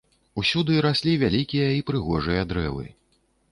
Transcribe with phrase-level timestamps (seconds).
[0.41, 2.85] Усюды раслі вялікія і прыгожыя дрэвы.